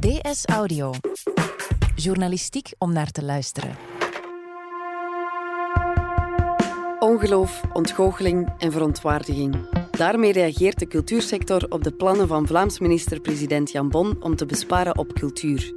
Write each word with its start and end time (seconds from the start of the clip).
DS 0.00 0.44
Audio. 0.44 0.92
Journalistiek 1.94 2.72
om 2.78 2.92
naar 2.92 3.10
te 3.10 3.24
luisteren. 3.24 3.76
Ongeloof, 6.98 7.62
ontgoocheling 7.72 8.52
en 8.58 8.72
verontwaardiging. 8.72 9.56
Daarmee 9.90 10.32
reageert 10.32 10.78
de 10.78 10.86
cultuursector 10.86 11.66
op 11.68 11.84
de 11.84 11.92
plannen 11.92 12.28
van 12.28 12.46
Vlaams 12.46 12.78
minister-president 12.78 13.70
Jan 13.70 13.88
Bon 13.88 14.22
om 14.22 14.36
te 14.36 14.46
besparen 14.46 14.98
op 14.98 15.12
cultuur. 15.12 15.74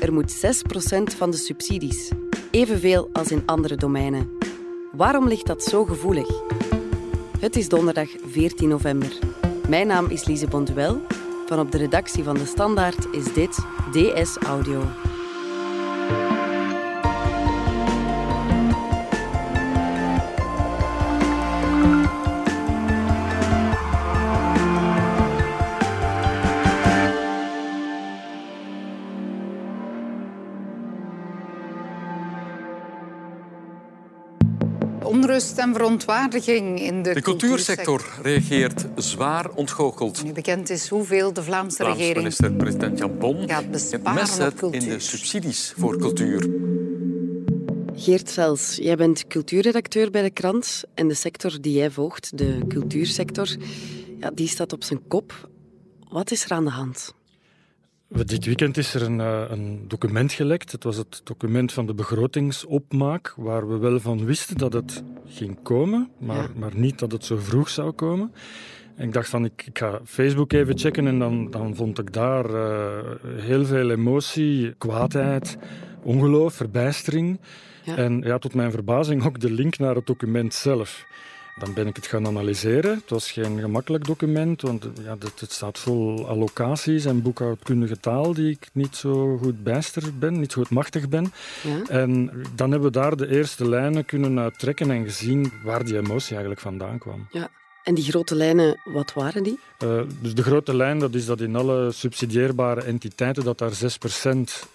Er 0.00 0.12
moet 0.12 0.34
6% 0.34 1.16
van 1.16 1.30
de 1.30 1.36
subsidies, 1.36 2.10
evenveel 2.50 3.08
als 3.12 3.30
in 3.30 3.42
andere 3.46 3.76
domeinen. 3.76 4.30
Waarom 4.92 5.28
ligt 5.28 5.46
dat 5.46 5.62
zo 5.62 5.84
gevoelig? 5.84 6.28
Het 7.40 7.56
is 7.56 7.68
donderdag 7.68 8.08
14 8.26 8.68
november. 8.68 9.18
Mijn 9.68 9.86
naam 9.86 10.06
is 10.06 10.24
Lise 10.24 10.46
Bonduel. 10.46 11.00
Van 11.48 11.58
op 11.58 11.72
de 11.72 11.78
redactie 11.78 12.24
van 12.24 12.34
De 12.34 12.46
Standaard 12.46 13.06
is 13.12 13.32
dit 13.32 13.58
DS 13.90 14.36
Audio. 14.36 14.82
Verontwaardiging 35.88 36.80
in 36.80 37.02
de, 37.02 37.14
De 37.14 37.22
cultuursector 37.22 38.04
reageert 38.22 38.86
zwaar 38.96 39.50
ontgoocheld. 39.50 40.24
Nu 40.24 40.32
bekend 40.32 40.70
is 40.70 40.88
hoeveel 40.88 41.32
de 41.32 41.42
Vlaamse 41.42 41.76
Vlaams 41.76 41.96
regering 41.96 42.16
minister-president 42.16 42.98
Jan 42.98 43.18
Bon 43.18 43.48
gaat 43.48 43.62
het 43.62 43.70
besparen 43.70 44.52
op 44.62 44.74
in 44.74 44.88
de 44.88 44.98
subsidies 44.98 45.74
voor 45.76 45.98
cultuur. 45.98 46.50
Geert 47.94 48.32
Vels, 48.32 48.76
jij 48.76 48.96
bent 48.96 49.26
cultuurredacteur 49.26 50.10
bij 50.10 50.22
de 50.22 50.30
krant 50.30 50.84
en 50.94 51.08
de 51.08 51.14
sector 51.14 51.60
die 51.60 51.72
jij 51.72 51.90
volgt, 51.90 52.38
de 52.38 52.58
cultuursector, 52.68 53.56
ja, 54.18 54.30
die 54.30 54.48
staat 54.48 54.72
op 54.72 54.84
zijn 54.84 55.06
kop. 55.08 55.48
Wat 56.08 56.30
is 56.30 56.44
er 56.44 56.50
aan 56.50 56.64
de 56.64 56.70
hand? 56.70 57.14
Dit 58.08 58.44
weekend 58.44 58.76
is 58.76 58.94
er 58.94 59.02
een, 59.02 59.20
eh, 59.20 59.42
een 59.48 59.84
document 59.88 60.32
gelekt. 60.32 60.72
Het 60.72 60.84
was 60.84 60.96
het 60.96 61.20
document 61.24 61.72
van 61.72 61.86
de 61.86 61.94
begrotingsopmaak, 61.94 63.34
waar 63.36 63.68
we 63.68 63.76
wel 63.76 64.00
van 64.00 64.24
wisten 64.24 64.56
dat 64.56 64.72
het 64.72 65.02
ging 65.26 65.62
komen, 65.62 66.10
maar, 66.18 66.36
Ja. 66.36 66.48
maar 66.56 66.72
niet 66.74 66.98
dat 66.98 67.12
het 67.12 67.24
zo 67.24 67.36
vroeg 67.36 67.68
zou 67.68 67.90
komen. 67.90 68.32
En 68.96 69.06
ik 69.06 69.12
dacht 69.12 69.28
van, 69.28 69.44
ik, 69.44 69.66
ik 69.66 69.78
ga 69.78 70.00
Facebook 70.04 70.52
even 70.52 70.78
checken 70.78 71.06
en 71.06 71.18
dan, 71.18 71.50
dan 71.50 71.76
vond 71.76 71.98
ik 71.98 72.12
daar 72.12 72.54
eh, 72.54 72.98
heel 73.36 73.64
veel 73.64 73.90
emotie, 73.90 74.74
kwaadheid, 74.78 75.58
ongeloof, 76.02 76.54
verbijstering. 76.54 77.40
Ja. 77.84 77.96
En 77.96 78.20
ja, 78.24 78.38
tot 78.38 78.54
mijn 78.54 78.70
verbazing 78.70 79.24
ook 79.26 79.40
de 79.40 79.50
link 79.52 79.78
naar 79.78 79.94
het 79.94 80.06
document 80.06 80.54
zelf. 80.54 81.06
Dan 81.58 81.74
ben 81.74 81.86
ik 81.86 81.96
het 81.96 82.06
gaan 82.06 82.26
analyseren. 82.26 82.94
Het 82.94 83.10
was 83.10 83.30
geen 83.30 83.58
gemakkelijk 83.58 84.04
document, 84.04 84.62
want 84.62 84.88
ja, 85.02 85.16
het, 85.18 85.40
het 85.40 85.52
staat 85.52 85.78
vol 85.78 86.28
allocaties 86.28 87.04
en 87.04 87.22
boekhoudkundige 87.22 88.00
taal 88.00 88.34
die 88.34 88.50
ik 88.50 88.68
niet 88.72 88.96
zo 88.96 89.38
goed 89.38 89.62
bijster 89.62 90.18
ben, 90.18 90.40
niet 90.40 90.52
zo 90.52 90.60
goed 90.60 90.70
machtig 90.70 91.08
ben. 91.08 91.32
Ja? 91.62 91.82
En 91.88 92.30
dan 92.54 92.70
hebben 92.70 92.92
we 92.92 92.98
daar 92.98 93.16
de 93.16 93.28
eerste 93.28 93.68
lijnen 93.68 94.04
kunnen 94.04 94.38
uittrekken 94.38 94.90
en 94.90 95.04
gezien 95.04 95.52
waar 95.64 95.84
die 95.84 95.96
emotie 95.96 96.30
eigenlijk 96.30 96.60
vandaan 96.60 96.98
kwam. 96.98 97.26
Ja. 97.30 97.50
En 97.88 97.94
die 97.94 98.04
grote 98.04 98.34
lijnen, 98.34 98.80
wat 98.84 99.12
waren 99.12 99.42
die? 99.42 99.58
Uh, 99.84 100.00
dus 100.20 100.34
de 100.34 100.42
grote 100.42 100.76
lijn 100.76 100.98
dat 100.98 101.14
is 101.14 101.26
dat 101.26 101.40
in 101.40 101.56
alle 101.56 101.92
subsidieerbare 101.92 102.82
entiteiten 102.82 103.44
dat 103.44 103.58
daar 103.58 103.72
6% 103.72 103.76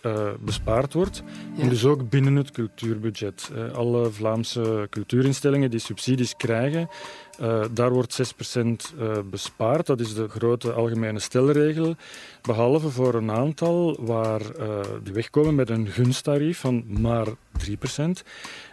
uh, 0.05 0.29
bespaard 0.39 0.93
wordt. 0.93 1.23
Ja. 1.55 1.61
En 1.63 1.69
dus 1.69 1.85
ook 1.85 2.09
binnen 2.09 2.35
het 2.35 2.51
cultuurbudget. 2.51 3.51
Uh, 3.55 3.73
alle 3.73 4.11
Vlaamse 4.11 4.87
cultuurinstellingen 4.89 5.69
die 5.69 5.79
subsidies 5.79 6.35
krijgen, 6.35 6.89
uh, 7.41 7.65
daar 7.71 7.91
wordt 7.91 8.33
6% 8.93 8.97
uh, 8.99 9.17
bespaard. 9.25 9.85
Dat 9.85 9.99
is 9.99 10.13
de 10.13 10.27
grote 10.27 10.71
algemene 10.71 11.19
stelregel. 11.19 11.95
Behalve 12.41 12.89
voor 12.89 13.13
een 13.13 13.31
aantal 13.31 14.05
waar 14.05 14.41
uh, 14.41 14.79
die 15.03 15.13
wegkomen 15.13 15.55
met 15.55 15.69
een 15.69 15.87
gunsttarief 15.87 16.59
van 16.59 17.01
maar 17.01 17.27
3%. 17.27 17.33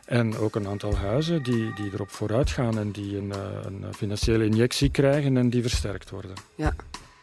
En 0.05 0.37
ook 0.37 0.55
een 0.55 0.69
aantal 0.69 0.97
huizen 0.97 1.43
die, 1.43 1.75
die 1.75 1.91
erop 1.93 2.11
vooruit 2.11 2.51
gaan 2.51 2.79
en 2.79 2.91
die 2.91 3.17
een, 3.17 3.33
een 3.65 3.95
financiële 3.95 4.45
injectie 4.45 4.91
krijgen 4.91 5.37
en 5.37 5.51
die 5.51 5.63
versterkt 5.63 6.11
worden. 6.11 6.33
Ja, 6.55 6.75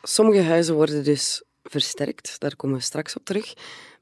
sommige 0.03 0.41
huizen 0.41 0.75
worden 0.75 1.03
dus 1.03 1.43
versterkt, 1.63 2.39
daar 2.39 2.55
komen 2.55 2.77
we 2.77 2.83
straks 2.83 3.15
op 3.15 3.25
terug. 3.25 3.53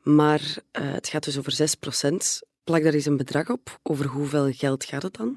Maar 0.01 0.57
het 0.71 1.07
gaat 1.07 1.23
dus 1.23 1.37
over 1.37 1.51
6 1.51 1.75
procent. 1.75 2.41
Plak 2.65 2.83
daar 2.83 2.93
eens 2.93 3.05
een 3.05 3.17
bedrag 3.17 3.49
op. 3.49 3.79
Over 3.83 4.05
hoeveel 4.05 4.51
geld 4.51 4.85
gaat 4.85 5.03
het 5.03 5.17
dan? 5.17 5.35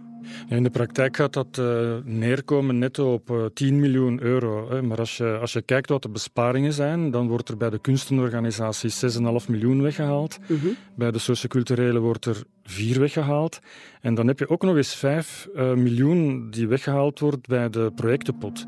In 0.48 0.62
de 0.62 0.70
praktijk 0.70 1.16
gaat 1.16 1.32
dat 1.32 1.58
uh, 1.58 1.96
neerkomen 2.04 2.78
netto 2.78 3.12
op 3.12 3.30
uh, 3.30 3.44
10 3.54 3.80
miljoen 3.80 4.22
euro. 4.22 4.70
Hè. 4.70 4.82
Maar 4.82 4.98
als 4.98 5.16
je, 5.16 5.38
als 5.40 5.52
je 5.52 5.62
kijkt 5.62 5.88
wat 5.88 6.02
de 6.02 6.08
besparingen 6.08 6.72
zijn, 6.72 7.10
dan 7.10 7.28
wordt 7.28 7.48
er 7.48 7.56
bij 7.56 7.70
de 7.70 7.78
kunstenorganisaties 7.78 9.18
6,5 9.18 9.20
miljoen 9.48 9.82
weggehaald. 9.82 10.38
Uh 10.46 10.62
-huh. 10.62 10.72
Bij 10.94 11.10
de 11.10 11.18
socioculturele 11.18 11.98
wordt 11.98 12.24
er 12.24 12.42
4 12.70 13.00
weggehaald. 13.00 13.58
En 14.00 14.14
dan 14.14 14.26
heb 14.26 14.38
je 14.38 14.48
ook 14.48 14.62
nog 14.62 14.76
eens 14.76 14.94
5 14.94 15.48
uh, 15.54 15.72
miljoen 15.72 16.50
die 16.50 16.68
weggehaald 16.68 17.18
wordt 17.18 17.46
bij 17.46 17.70
de 17.70 17.92
projectenpot. 17.94 18.66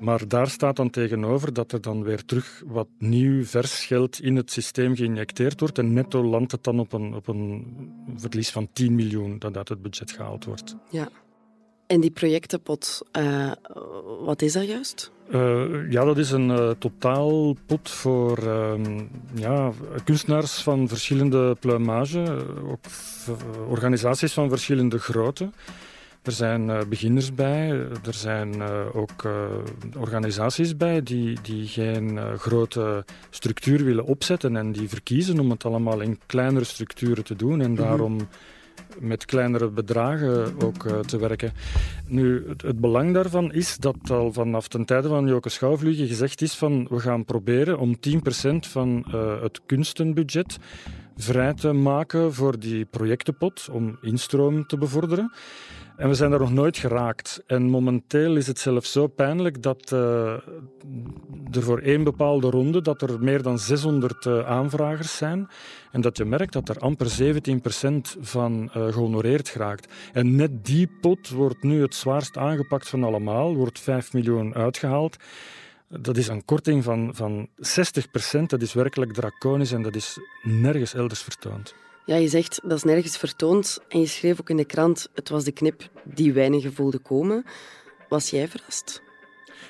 Maar 0.00 0.28
daar 0.28 0.48
staat 0.48 0.76
dan 0.76 0.90
tegenover 0.90 1.52
dat 1.52 1.72
er 1.72 1.80
dan 1.80 2.02
weer 2.02 2.24
terug 2.24 2.62
wat 2.66 2.88
nieuw, 2.98 3.44
vers 3.44 3.84
geld 3.84 4.20
in 4.20 4.36
het 4.36 4.50
systeem 4.50 4.96
geïnjecteerd 4.96 5.60
wordt. 5.60 5.78
En 5.78 5.92
netto 5.92 6.24
landt 6.24 6.52
het 6.52 6.64
dan 6.64 6.78
op 6.78 6.92
een, 6.92 7.14
op 7.14 7.28
een 7.28 7.66
verlies 8.16 8.50
van 8.50 8.68
10 8.72 8.94
miljoen 8.94 9.38
dat 9.38 9.56
uit 9.56 9.68
het 9.68 9.82
budget 9.82 10.10
gehaald 10.10 10.44
wordt. 10.44 10.76
Ja. 10.90 11.08
En 11.92 12.00
die 12.00 12.10
projectenpot, 12.10 13.02
uh, 13.18 13.52
wat 14.24 14.42
is 14.42 14.52
dat 14.52 14.66
juist? 14.66 15.10
Uh, 15.30 15.90
ja, 15.90 16.04
dat 16.04 16.18
is 16.18 16.30
een 16.30 16.48
uh, 16.48 16.70
totaalpot 16.78 17.90
voor 17.90 18.38
ja, 19.34 19.72
kunstenaars 20.04 20.62
van 20.62 20.88
verschillende 20.88 21.56
pluimage, 21.60 22.44
ook 22.66 22.84
organisaties 23.68 24.32
van 24.32 24.48
verschillende 24.48 24.98
grootte. 24.98 25.50
Er 26.22 26.32
zijn 26.32 26.88
beginners 26.88 27.34
bij, 27.34 27.68
er 28.06 28.14
zijn 28.14 28.62
ook 28.92 29.24
organisaties 29.96 30.76
bij 30.76 31.02
die, 31.02 31.38
die 31.42 31.66
geen 31.66 32.18
grote 32.38 33.04
structuur 33.30 33.84
willen 33.84 34.04
opzetten 34.04 34.56
en 34.56 34.72
die 34.72 34.88
verkiezen 34.88 35.40
om 35.40 35.50
het 35.50 35.64
allemaal 35.64 36.00
in 36.00 36.20
kleinere 36.26 36.64
structuren 36.64 37.24
te 37.24 37.36
doen 37.36 37.60
en 37.60 37.70
mm 37.70 37.76
-hmm. 37.76 38.28
Met 39.00 39.24
kleinere 39.24 39.68
bedragen 39.68 40.54
ook 40.62 40.88
te 41.06 41.18
werken. 41.18 41.52
Nu, 42.06 42.44
het, 42.56 42.80
belang 42.80 43.14
daarvan 43.14 43.52
is 43.52 43.76
dat 43.76 44.10
al 44.10 44.32
vanaf 44.32 44.68
ten 44.68 44.84
tijde 44.84 45.08
van 45.08 45.26
Joke 45.26 45.48
Schouwvliegen 45.48 46.06
gezegd 46.06 46.42
is 46.42 46.54
van 46.54 46.86
we 46.90 47.00
gaan 47.00 47.24
proberen 47.24 47.78
om 47.78 47.96
10% 47.96 47.98
van 48.58 49.04
het 49.42 49.60
kunstenbudget 49.66 50.58
vrij 51.16 51.54
te 51.54 51.72
maken 51.72 52.34
voor 52.34 52.58
die 52.58 52.84
projectenpot 52.84 53.68
om 53.72 53.98
instroom 54.00 54.66
te 54.66 54.78
bevorderen. 54.78 55.32
En 55.96 56.08
we 56.08 56.14
zijn 56.14 56.30
daar 56.30 56.40
nog 56.40 56.52
nooit 56.52 56.76
geraakt. 56.76 57.42
En 57.46 57.62
momenteel 57.62 58.36
is 58.36 58.46
het 58.46 58.58
zelfs 58.58 58.92
zo 58.92 59.06
pijnlijk 59.06 59.62
dat 59.62 59.90
uh, 59.92 60.32
er 61.50 61.62
voor 61.62 61.78
één 61.78 62.04
bepaalde 62.04 62.50
ronde 62.50 62.82
dat 62.82 63.02
er 63.02 63.22
meer 63.22 63.42
dan 63.42 63.58
600 63.58 64.24
uh, 64.24 64.46
aanvragers 64.46 65.16
zijn. 65.16 65.48
En 65.90 66.00
dat 66.00 66.16
je 66.16 66.24
merkt 66.24 66.52
dat 66.52 66.68
er 66.68 66.78
amper 66.78 67.06
17% 67.22 68.20
van 68.20 68.62
uh, 68.76 68.92
gehonoreerd 68.92 69.48
geraakt. 69.48 69.92
En 70.12 70.36
net 70.36 70.64
die 70.64 70.90
pot 71.00 71.28
wordt 71.28 71.62
nu 71.62 71.82
het 71.82 71.94
zwaarst 71.94 72.36
aangepakt 72.36 72.88
van 72.88 73.04
allemaal, 73.04 73.54
wordt 73.54 73.80
5 73.80 74.12
miljoen 74.12 74.54
uitgehaald. 74.54 75.16
Dat 75.88 76.16
is 76.16 76.28
een 76.28 76.44
korting 76.44 76.84
van, 76.84 77.10
van 77.14 77.48
60%. 78.38 78.40
Dat 78.46 78.62
is 78.62 78.72
werkelijk 78.72 79.12
draconisch 79.12 79.72
en 79.72 79.82
dat 79.82 79.94
is 79.94 80.18
nergens 80.42 80.94
elders 80.94 81.22
vertoond. 81.22 81.74
Ja, 82.04 82.16
je 82.16 82.28
zegt 82.28 82.60
dat 82.62 82.72
is 82.72 82.82
nergens 82.82 83.16
vertoond. 83.16 83.78
En 83.88 84.00
je 84.00 84.06
schreef 84.06 84.40
ook 84.40 84.50
in 84.50 84.56
de 84.56 84.64
krant: 84.64 85.08
het 85.14 85.28
was 85.28 85.44
de 85.44 85.52
knip 85.52 85.88
die 86.04 86.32
weinigen 86.32 86.72
voelden 86.72 87.02
komen. 87.02 87.44
Was 88.08 88.30
jij 88.30 88.48
verrast? 88.48 89.02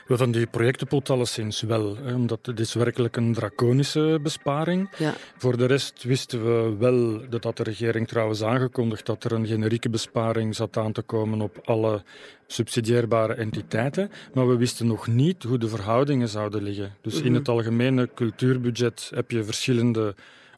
Wel, 0.06 0.17
van 0.17 0.31
die 0.31 0.46
projectenpot 0.46 1.11
alleszins 1.11 1.61
wel, 1.61 1.96
hè, 1.96 2.14
omdat 2.14 2.46
het 2.46 2.61
is 2.61 2.75
werkelijk 2.75 3.17
een 3.17 3.32
draconische 3.32 4.19
besparing. 4.23 4.90
Ja. 4.99 5.14
Voor 5.37 5.56
de 5.56 5.67
rest 5.67 6.02
wisten 6.02 6.44
we 6.44 6.76
wel, 6.79 7.29
dat 7.29 7.44
had 7.44 7.56
de 7.56 7.62
regering 7.62 8.08
trouwens 8.08 8.43
aangekondigd, 8.43 9.06
dat 9.06 9.25
er 9.25 9.32
een 9.32 9.46
generieke 9.46 9.90
besparing 9.90 10.55
zat 10.55 10.76
aan 10.76 10.93
te 10.93 11.02
komen 11.02 11.40
op 11.40 11.61
alle 11.64 12.02
subsidieerbare 12.46 13.34
entiteiten, 13.34 14.11
maar 14.34 14.49
we 14.49 14.56
wisten 14.56 14.87
nog 14.87 15.06
niet 15.06 15.43
hoe 15.43 15.58
de 15.58 15.69
verhoudingen 15.69 16.29
zouden 16.29 16.62
liggen. 16.62 16.94
Dus 17.00 17.12
mm 17.12 17.19
-hmm. 17.19 17.29
in 17.29 17.34
het 17.34 17.49
algemene 17.49 18.08
cultuurbudget 18.14 19.11
heb 19.14 19.31
je 19.31 19.44
verschillende 19.44 20.14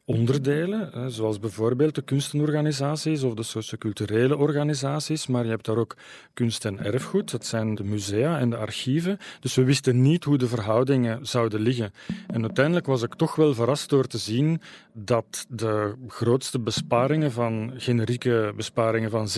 onderdelen, 0.06 1.12
zoals 1.12 1.38
bijvoorbeeld 1.38 1.94
de 1.94 2.02
kunstenorganisaties 2.02 3.22
of 3.22 3.34
de 3.34 3.42
socioculturele 3.42 4.36
organisaties, 4.36 5.26
maar 5.26 5.44
je 5.44 5.50
hebt 5.50 5.64
daar 5.64 5.76
ook 5.76 5.96
kunst 6.34 6.64
en 6.64 6.84
erfgoed, 6.84 7.30
dat 7.30 7.46
zijn 7.46 7.74
de 7.74 7.84
musea 7.84 8.38
en 8.38 8.50
de 8.50 8.56
archieven. 8.56 9.18
Dus 9.40 9.54
we 9.54 9.64
wisten 9.64 10.02
niet 10.02 10.24
hoe 10.24 10.38
de 10.38 10.48
verhoudingen 10.48 11.26
zouden 11.26 11.60
liggen. 11.60 11.92
En 12.26 12.42
uiteindelijk 12.42 12.86
was 12.86 13.02
ik 13.02 13.14
toch 13.14 13.34
wel 13.34 13.54
verrast 13.54 13.88
door 13.88 14.06
te 14.06 14.18
zien 14.18 14.60
dat 14.92 15.46
de 15.48 15.94
grootste 16.08 16.60
besparingen 16.60 17.32
van 17.32 17.72
generieke 17.76 18.52
besparingen 18.56 19.10
van 19.10 19.28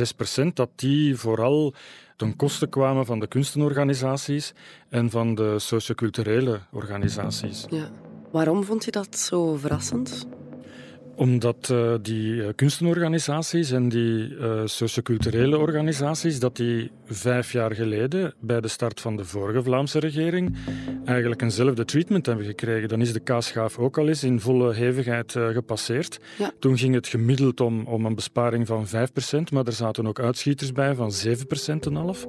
6%, 0.40 0.52
dat 0.52 0.70
die 0.74 1.16
vooral 1.16 1.74
ten 2.16 2.36
koste 2.36 2.66
kwamen 2.66 3.06
van 3.06 3.20
de 3.20 3.26
kunstenorganisaties 3.26 4.52
en 4.88 5.10
van 5.10 5.34
de 5.34 5.58
socioculturele 5.58 6.60
organisaties. 6.72 7.66
Ja. 7.70 7.90
Waarom 8.30 8.64
vond 8.64 8.84
je 8.84 8.90
dat 8.90 9.18
zo 9.18 9.56
verrassend? 9.56 10.26
Omdat 11.16 11.68
uh, 11.72 11.94
die 12.02 12.34
uh, 12.34 12.48
kunstenorganisaties 12.56 13.70
en 13.72 13.88
die 13.88 14.28
uh, 14.28 14.66
socioculturele 14.68 15.58
organisaties, 15.58 16.40
dat 16.42 16.56
die 16.60 16.90
vijf 17.06 17.52
jaar 17.52 17.74
geleden 17.74 18.34
bij 18.40 18.60
de 18.60 18.68
start 18.68 19.00
van 19.00 19.16
de 19.16 19.24
vorige 19.24 19.62
Vlaamse 19.62 19.98
regering 19.98 20.56
eigenlijk 21.04 21.42
eenzelfde 21.42 21.84
treatment 21.84 22.26
hebben 22.26 22.44
gekregen. 22.44 22.88
Dan 22.88 23.00
is 23.00 23.12
de 23.12 23.20
kaasgaaf 23.20 23.78
ook 23.78 23.98
al 23.98 24.08
eens 24.08 24.24
in 24.24 24.40
volle 24.40 24.74
hevigheid 24.74 25.32
gepasseerd. 25.32 26.18
Ja. 26.38 26.50
Toen 26.58 26.78
ging 26.78 26.94
het 26.94 27.06
gemiddeld 27.06 27.60
om, 27.60 27.86
om 27.86 28.06
een 28.06 28.14
besparing 28.14 28.66
van 28.66 28.86
5%, 28.86 28.90
maar 29.52 29.66
er 29.66 29.72
zaten 29.72 30.06
ook 30.06 30.20
uitschieters 30.20 30.72
bij 30.72 30.94
van 30.94 31.12
7% 31.26 31.32
en 31.80 31.94
half. 31.94 32.26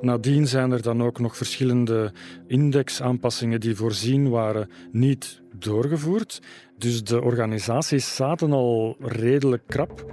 Nadien 0.00 0.46
zijn 0.46 0.72
er 0.72 0.82
dan 0.82 1.02
ook 1.02 1.18
nog 1.18 1.36
verschillende 1.36 2.12
indexaanpassingen 2.46 3.60
die 3.60 3.76
voorzien 3.76 4.30
waren 4.30 4.70
niet 4.92 5.40
doorgevoerd. 5.58 6.40
Dus 6.78 7.04
de 7.04 7.22
organisaties 7.22 8.14
zaten 8.14 8.52
al 8.52 8.96
redelijk 9.00 9.62
krap. 9.66 10.04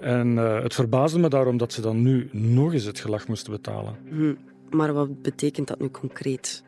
En 0.00 0.36
uh, 0.36 0.62
het 0.62 0.74
verbaasde 0.74 1.18
me 1.18 1.28
daarom 1.28 1.56
dat 1.56 1.72
ze 1.72 1.80
dan 1.80 2.02
nu 2.02 2.28
nog 2.32 2.72
eens 2.72 2.84
het 2.84 3.00
gelag 3.00 3.28
moesten 3.28 3.52
betalen. 3.52 3.96
Hm, 4.08 4.34
maar 4.76 4.92
wat 4.92 5.22
betekent 5.22 5.68
dat 5.68 5.78
nu 5.78 5.88
concreet? 5.88 6.62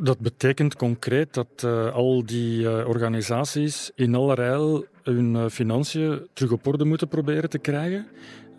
Dat 0.00 0.18
betekent 0.18 0.76
concreet 0.76 1.34
dat 1.34 1.62
uh, 1.64 1.92
al 1.92 2.26
die 2.26 2.60
uh, 2.60 2.88
organisaties 2.88 3.90
in 3.94 4.14
allerijl 4.14 4.84
hun 5.02 5.50
financiën 5.50 6.26
terug 6.32 6.52
op 6.52 6.66
orde 6.66 6.84
moeten 6.84 7.08
proberen 7.08 7.50
te 7.50 7.58
krijgen. 7.58 8.06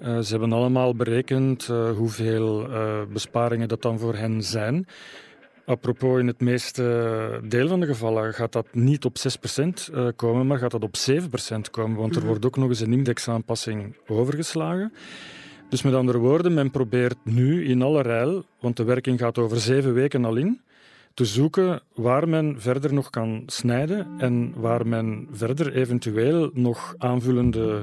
ze 0.01 0.29
hebben 0.29 0.53
allemaal 0.53 0.95
berekend 0.95 1.65
hoeveel 1.95 2.67
besparingen 3.13 3.67
dat 3.67 3.81
dan 3.81 3.99
voor 3.99 4.15
hen 4.15 4.43
zijn. 4.43 4.85
Apropos, 5.69 6.19
in 6.19 6.27
het 6.27 6.41
meeste 6.41 7.41
deel 7.43 7.67
van 7.67 7.79
de 7.79 7.85
gevallen 7.85 8.33
gaat 8.33 8.51
dat 8.51 8.67
niet 8.73 9.05
op 9.05 9.17
6% 9.17 9.93
eh, 9.93 10.07
komen, 10.15 10.47
maar 10.47 10.57
gaat 10.57 10.71
dat 10.71 10.83
op 10.83 10.95
7% 11.11 11.13
komen, 11.71 11.97
want 11.97 12.11
er 12.13 12.19
mhm. 12.19 12.29
wordt 12.29 12.45
ook 12.45 12.57
nog 12.57 12.69
eens 12.69 12.79
een 12.79 12.93
indexaanpassing 12.93 13.95
overgeslagen. 14.07 14.93
Dus 15.69 15.81
met 15.81 15.93
andere 15.93 16.17
woorden, 16.17 16.53
men 16.53 16.71
probeert 16.71 17.17
nu 17.23 17.65
in 17.65 17.81
alle 17.81 18.01
rijl, 18.01 18.43
want 18.59 18.77
de 18.77 18.83
werking 18.83 19.19
gaat 19.19 19.37
over 19.37 19.59
zeven 19.59 19.93
weken 19.93 20.25
al 20.25 20.35
in, 20.35 20.61
te 21.13 21.25
zoeken 21.25 21.81
waar 21.93 22.29
men 22.29 22.55
verder 22.61 22.93
nog 22.93 23.09
kan 23.09 23.43
snijden 23.45 24.07
en 24.17 24.53
waar 24.55 24.87
men 24.87 25.27
verder 25.31 25.73
eventueel 25.73 26.49
nog 26.53 26.95
aanvullende 26.97 27.81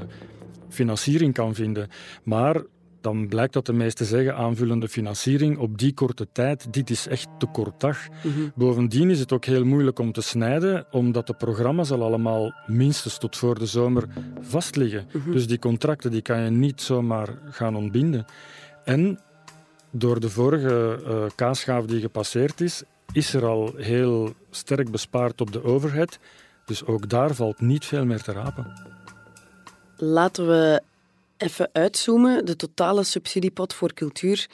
financiering 0.69 1.35
kan 1.35 1.55
vinden. 1.55 1.89
Maar 2.23 2.63
dan 3.07 3.29
blijkt 3.29 3.53
dat 3.53 3.67
de 3.67 3.73
meesten 3.73 4.07
zeggen 4.07 4.37
aanvullende 4.37 4.89
financiering 4.89 5.59
op 5.59 5.79
die 5.79 5.95
korte 5.95 6.27
tijd, 6.33 6.73
dit 6.73 6.91
is 6.91 7.07
echt 7.07 7.29
te 7.39 7.47
kort 7.47 7.81
dag. 7.81 7.99
Mhm. 8.09 8.31
Bovendien 8.55 9.11
is 9.11 9.19
het 9.19 9.33
ook 9.33 9.45
heel 9.45 9.65
moeilijk 9.65 9.99
om 9.99 10.13
te 10.13 10.21
snijden, 10.21 10.87
omdat 10.91 11.27
de 11.27 11.35
programma's 11.35 11.91
al 11.91 12.03
allemaal 12.03 12.53
minstens 12.67 13.19
tot 13.19 13.37
voor 13.37 13.59
de 13.59 13.67
zomer 13.67 14.05
vastliggen. 14.41 15.07
Mhm. 15.13 15.33
Dus 15.33 15.47
die 15.47 15.59
contracten 15.59 16.11
die 16.11 16.23
kan 16.23 16.41
je 16.41 16.51
niet 16.51 16.81
zomaar 16.81 17.29
gaan 17.51 17.77
ontbinden. 17.77 18.25
En 18.85 19.21
door 19.91 20.21
de 20.21 20.31
vorige 20.31 21.01
uh, 21.07 21.23
kaasgaaf 21.35 21.85
die 21.85 22.01
gepasseerd 22.01 22.61
is, 22.61 22.83
is 23.13 23.35
er 23.35 23.45
al 23.45 23.73
heel 23.77 24.33
sterk 24.51 24.91
bespaard 24.91 25.41
op 25.41 25.53
de 25.53 25.65
overhead. 25.65 26.19
Dus 26.65 26.85
ook 26.85 27.09
daar 27.09 27.35
valt 27.35 27.61
niet 27.61 27.85
veel 27.85 28.05
meer 28.05 28.23
te 28.23 28.33
rapen. 28.33 28.73
Laten 29.97 30.47
we 30.47 30.83
Even 31.37 31.69
uitzoomen, 31.73 32.45
de 32.45 32.57
totale 32.57 33.05
subsidiepot 33.05 33.75
voor 33.75 33.93
cultuur, 33.95 34.47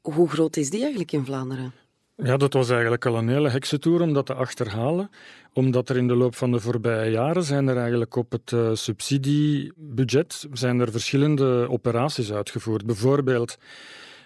hoe 0.00 0.28
groot 0.28 0.56
is 0.56 0.70
die 0.70 0.80
eigenlijk 0.80 1.12
in 1.12 1.24
Vlaanderen? 1.24 1.72
Ja, 2.16 2.36
dat 2.36 2.52
was 2.52 2.70
eigenlijk 2.70 3.06
al 3.06 3.16
een 3.18 3.28
hele 3.28 3.48
heksentoer 3.48 4.00
om 4.00 4.12
dat 4.12 4.26
te 4.26 4.34
achterhalen. 4.34 5.10
Omdat 5.52 5.88
er 5.88 5.96
in 5.96 6.08
de 6.08 6.14
loop 6.14 6.34
van 6.34 6.52
de 6.52 6.60
voorbije 6.60 7.10
jaren 7.10 7.42
zijn 7.42 7.68
er 7.68 7.76
eigenlijk 7.76 8.16
op 8.16 8.32
het 8.32 8.50
uh, 8.50 8.70
subsidiebudget 8.72 10.46
zijn 10.52 10.80
er 10.80 10.90
verschillende 10.90 11.66
operaties 11.68 12.32
uitgevoerd. 12.32 12.86
Bijvoorbeeld, 12.86 13.58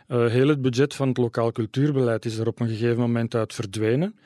uh, 0.09 0.27
heel 0.27 0.49
het 0.49 0.63
budget 0.63 0.95
van 0.95 1.09
het 1.09 1.17
lokaal 1.17 1.53
cultuurbeleid 1.53 2.25
is 2.25 2.39
er 2.39 2.47
op 2.47 2.61
een 2.61 2.69
gegeven 2.69 2.99
moment 2.99 3.35
uit 3.35 3.55
verdwenen. 3.55 4.19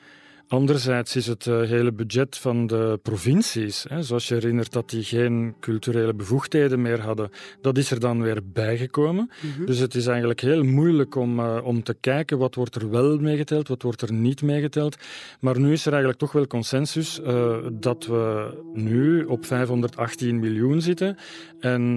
Anderzijds 0.51 1.15
is 1.15 1.27
het 1.27 1.45
uh, 1.45 1.61
hele 1.61 1.91
budget 1.91 2.37
van 2.37 2.67
de 2.67 2.99
provincies, 3.01 3.85
hè, 3.89 4.03
zoals 4.03 4.27
je 4.27 4.33
herinnert 4.33 4.71
dat 4.71 4.89
die 4.89 5.03
geen 5.03 5.55
culturele 5.59 6.13
bevoegdheden 6.13 6.81
meer 6.81 7.01
hadden, 7.01 7.29
dat 7.61 7.77
is 7.77 7.91
er 7.91 7.99
dan 7.99 8.21
weer 8.21 8.41
bijgekomen. 8.43 9.31
Mm 9.57 9.65
Dus 9.65 9.79
het 9.79 9.95
is 9.95 10.07
eigenlijk 10.07 10.41
heel 10.41 10.63
moeilijk 10.63 11.15
om, 11.15 11.39
uh, 11.39 11.57
om 11.63 11.83
te 11.83 11.95
kijken 11.99 12.37
wat 12.37 12.55
wordt 12.55 12.75
er 12.75 12.89
wel 12.89 13.17
meegeteld, 13.17 13.67
wat 13.67 13.81
wordt 13.81 14.01
er 14.01 14.13
niet 14.13 14.41
meegeteld. 14.41 14.97
Maar 15.39 15.59
nu 15.59 15.71
is 15.71 15.85
er 15.85 15.91
eigenlijk 15.91 16.21
toch 16.21 16.31
wel 16.31 16.47
consensus 16.47 17.19
uh, 17.19 17.57
dat 17.73 18.05
we 18.05 18.53
nu 18.73 19.23
op 19.23 19.45
518 19.45 20.39
miljoen 20.39 20.81
zitten. 20.81 21.17
En 21.59 21.95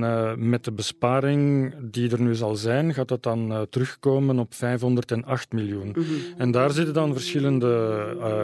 met 0.49 0.65
de 0.65 0.73
besparing 0.73 1.75
die 1.81 2.11
er 2.11 2.21
nu 2.21 2.35
zal 2.35 2.57
zijn, 2.57 2.95
gaat 2.95 3.09
dat 3.09 3.23
dan 3.23 3.67
terugkomen 3.71 4.39
op 4.39 4.55
508 4.55 5.53
miljoen. 5.53 5.95
Mm 5.97 6.05
En 6.37 6.51
daar 6.51 6.71
zitten 6.71 6.95
dan 6.95 7.13
verschillende 7.13 7.73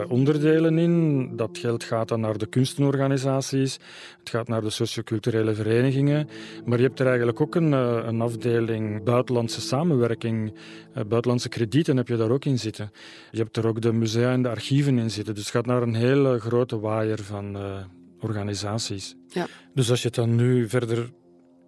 onderdelen 0.09 0.77
in. 0.77 1.29
Dat 1.35 1.57
geld 1.57 1.83
gaat 1.83 2.07
dan 2.07 2.19
naar 2.19 2.37
de 2.37 2.45
kunstenorganisaties, 2.45 3.79
het 4.19 4.29
gaat 4.29 4.47
naar 4.47 4.61
de 4.61 4.69
socioculturele 4.69 5.53
verenigingen. 5.53 6.27
Maar 6.65 6.77
je 6.77 6.83
hebt 6.83 6.99
er 6.99 7.07
eigenlijk 7.07 7.41
ook 7.41 7.55
een, 7.55 7.73
eh, 7.73 7.99
een 8.05 8.21
afdeling 8.21 9.03
buitenlandse 9.03 9.61
samenwerking. 9.61 10.53
Eh, 10.93 11.03
buitenlandse 11.03 11.49
kredieten 11.49 11.97
heb 11.97 12.07
je 12.07 12.17
daar 12.17 12.31
ook 12.31 12.45
in 12.45 12.59
zitten. 12.59 12.91
Je 13.31 13.37
hebt 13.37 13.57
er 13.57 13.67
ook 13.67 13.81
de 13.81 13.93
musea 13.93 14.31
en 14.31 14.41
de 14.41 14.49
archieven 14.49 14.97
in 14.97 15.11
zitten. 15.11 15.35
Dus 15.35 15.43
het 15.43 15.53
gaat 15.53 15.65
naar 15.65 15.81
een 15.81 15.95
hele 15.95 16.39
grote 16.39 16.79
waaier 16.79 17.23
van 17.23 17.57
organisaties. 18.19 19.15
Ja. 19.27 19.47
Dus 19.73 19.89
als 19.89 20.01
je 20.01 20.07
het 20.07 20.15
dan 20.15 20.35
nu 20.35 20.69
verder 20.69 21.09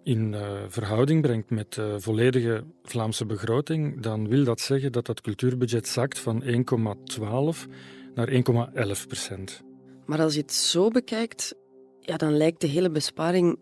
in 0.04 0.32
uh, 0.32 0.40
verhouding 0.68 1.22
brengt 1.22 1.50
met 1.50 1.72
de 1.72 1.96
volledige 1.98 2.64
Vlaamse 2.82 3.26
begroting, 3.26 4.00
dan 4.00 4.28
wil 4.28 4.44
dat 4.44 4.60
zeggen 4.60 4.92
dat 4.92 5.06
dat 5.06 5.20
cultuurbudget 5.20 5.88
zakt 5.88 6.18
van 6.18 6.42
1,12 6.42 7.66
naar 8.14 8.28
1,11 8.28 9.06
procent. 9.06 9.62
Maar 10.06 10.20
als 10.20 10.34
je 10.34 10.40
het 10.40 10.52
zo 10.52 10.88
bekijkt, 10.88 11.54
ja, 12.00 12.16
dan 12.16 12.36
lijkt 12.36 12.60
de 12.60 12.66
hele 12.66 12.90
besparing 12.90 13.58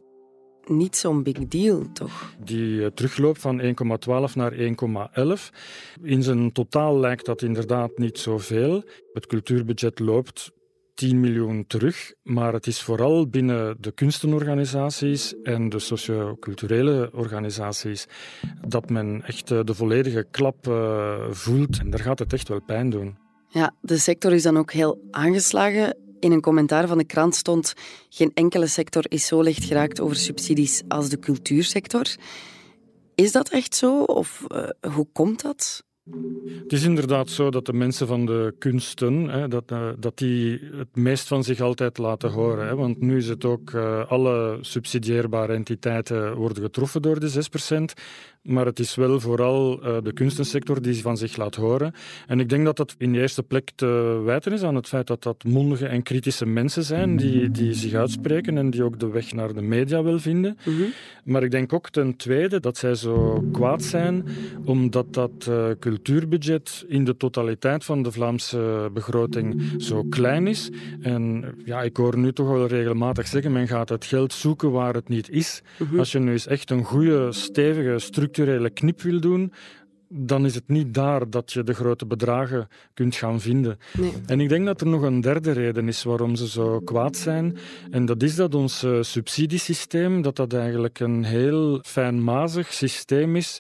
niet 0.65 0.97
zo'n 0.97 1.23
big 1.23 1.39
deal, 1.39 1.93
toch? 1.93 2.35
Die 2.45 2.75
uh, 2.75 2.87
terugloop 2.87 3.39
van 3.39 3.61
1,12 3.61 4.35
naar 4.35 4.53
1,11. 4.53 4.59
In 6.03 6.23
zijn 6.23 6.53
totaal 6.53 6.99
lijkt 6.99 7.27
dat 7.27 7.43
inderdaad 7.43 7.99
niet 7.99 8.19
zoveel. 8.19 8.83
Het 9.13 9.27
cultuurbudget 9.27 9.99
loopt 9.99 10.51
10 10.95 11.21
miljoen 11.21 11.67
terug, 11.67 12.13
maar 12.23 12.53
het 12.53 12.67
is 12.67 12.83
vooral 12.83 13.29
binnen 13.29 13.77
de 13.81 13.93
kunstenorganisaties 13.93 15.35
en 15.43 15.69
de 15.69 15.79
socioculturele 15.79 17.11
organisaties 17.13 18.07
dat 18.69 18.91
men 18.91 19.23
echt 19.23 19.51
uh, 19.51 19.61
de 19.65 19.75
volledige 19.75 20.27
klap 20.31 20.67
uh, 20.67 21.31
voelt. 21.31 21.79
En 21.79 21.91
daar 21.91 22.01
gaat 22.01 22.19
het 22.19 22.33
echt 22.33 22.49
wel 22.49 22.61
pijn 22.61 22.91
doen. 22.91 23.22
Ja, 23.53 23.75
de 23.81 23.99
sector 23.99 24.33
is 24.33 24.43
dan 24.43 24.57
ook 24.57 24.73
heel 24.73 25.09
aangeslagen. 25.11 25.97
In 26.21 26.33
een 26.33 26.41
commentaar 26.41 26.87
van 26.89 26.99
de 26.99 27.05
krant 27.05 27.35
stond: 27.35 27.75
geen 28.09 28.31
enkele 28.35 28.67
sector 28.67 29.05
is 29.09 29.27
zo 29.27 29.41
licht 29.41 29.65
geraakt 29.65 30.01
over 30.01 30.17
subsidies 30.17 30.83
als 30.89 31.09
de 31.09 31.19
cultuursector. 31.19 32.17
Is 33.15 33.33
dat 33.33 33.49
echt 33.49 33.75
zo 33.75 34.03
of 34.03 34.45
uh, 34.49 34.93
hoe 34.95 35.07
komt 35.13 35.43
dat? 35.43 35.85
Het 36.63 36.73
is 36.73 36.85
inderdaad 36.85 37.31
zo 37.31 37.51
dat 37.51 37.67
de 37.67 37.73
mensen 37.73 38.07
van 38.07 38.27
de 38.27 38.55
kunsten, 38.59 39.29
hè, 39.29 39.49
dat, 39.49 39.71
uh, 39.73 39.89
dat 39.99 40.19
die 40.19 40.61
het 40.73 40.97
meest 40.97 41.29
van 41.29 41.45
zich 41.45 41.61
altijd 41.61 41.99
laten 41.99 42.31
horen. 42.31 42.67
Hè, 42.67 42.75
want 42.75 43.01
nu 43.01 43.17
is 43.17 43.29
het 43.29 43.45
ook, 43.45 43.71
uh, 43.71 44.11
alle 44.11 44.59
subsidieerbare 44.61 45.53
entiteiten 45.53 46.35
worden 46.35 46.63
getroffen 46.63 47.03
door 47.03 47.21
de 47.21 47.29
6%. 47.29 47.95
Maar 48.43 48.67
het 48.67 48.79
is 48.79 48.95
wel 48.95 49.21
vooral 49.21 49.87
uh, 49.87 49.97
de 50.03 50.13
kunstensector 50.13 50.83
die 50.83 51.01
van 51.01 51.17
zich 51.17 51.37
laat 51.37 51.55
horen. 51.55 51.95
En 52.27 52.41
ik 52.41 52.49
denk 52.49 52.65
dat 52.65 52.77
dat 52.77 52.95
in 52.99 53.13
de 53.13 53.21
eerste 53.21 53.43
plek 53.43 53.71
te 53.75 54.21
wijten 54.25 54.53
is 54.53 54.63
aan 54.63 54.75
het 54.75 54.89
feit 54.89 55.07
dat 55.07 55.23
dat 55.23 55.45
mondige 55.45 55.87
en 55.87 56.03
kritische 56.03 56.47
mensen 56.47 56.83
zijn 56.83 57.17
die, 57.17 57.51
die 57.51 57.75
zich 57.75 57.95
uitspreken 57.95 58.59
en 58.59 58.71
die 58.71 58.83
ook 58.83 59.01
de 59.01 59.09
weg 59.09 59.33
naar 59.33 59.55
de 59.55 59.63
media 59.63 60.03
wil 60.03 60.19
vinden. 60.19 60.57
Mm 60.65 60.93
Maar 61.25 61.43
ik 61.43 61.51
denk 61.51 61.73
ook 61.73 61.91
ten 61.91 62.17
tweede 62.17 62.61
dat 62.61 62.77
zij 62.77 62.95
zo 62.95 63.45
kwaad 63.53 63.83
zijn 63.83 64.25
omdat 64.65 65.15
dat 65.15 65.47
uh, 65.49 65.67
cultuurbudget 66.03 66.85
in 66.89 67.05
de 67.05 67.17
totaliteit 67.17 67.85
van 67.85 68.03
de 68.03 68.13
Vlaamse 68.13 68.91
begroting 68.93 69.63
zo 69.79 70.03
klein 70.03 70.47
is. 70.47 70.71
En 71.03 71.45
ja, 71.65 71.83
ik 71.83 71.97
hoor 71.97 72.19
nu 72.19 72.33
toch 72.33 72.49
wel 72.49 72.67
regelmatig 72.67 73.27
zeggen, 73.27 73.53
men 73.53 73.69
gaat 73.69 73.89
het 73.89 74.05
geld 74.05 74.33
zoeken 74.33 74.71
waar 74.71 74.95
het 74.95 75.09
niet 75.09 75.31
is. 75.31 75.63
Mhm. 75.79 75.99
Als 75.99 76.13
je 76.13 76.19
nu 76.19 76.33
eens 76.33 76.47
echt 76.47 76.71
een 76.71 76.85
goede, 76.85 77.33
stevige, 77.33 77.99
structurele 77.99 78.71
knip 78.71 79.03
wil 79.03 79.21
doen, 79.21 79.53
dan 80.15 80.45
is 80.45 80.55
het 80.55 80.69
niet 80.69 80.95
daar 80.95 81.31
dat 81.31 81.53
je 81.53 81.63
de 81.63 81.75
grote 81.75 82.07
bedragen 82.07 82.69
kunt 82.95 83.15
gaan 83.15 83.41
vinden. 83.41 83.79
Nee. 83.93 84.13
En 84.27 84.41
ik 84.41 84.49
denk 84.49 84.67
dat 84.67 84.81
er 84.81 84.87
nog 84.87 85.03
een 85.03 85.21
derde 85.21 85.53
reden 85.53 85.89
is 85.89 86.03
waarom 86.03 86.37
ze 86.37 86.49
zo 86.49 86.81
kwaad 86.81 87.17
zijn. 87.17 87.57
En 87.91 88.07
dat 88.07 88.23
is 88.23 88.35
dat 88.35 88.55
ons 88.55 88.83
eh, 88.83 88.99
subsidiesysteem, 89.01 90.23
dat 90.23 90.37
dat 90.37 90.53
eigenlijk 90.53 91.01
een 91.01 91.25
heel 91.25 91.81
fijnmazig 91.83 92.73
systeem 92.73 93.37
is 93.37 93.59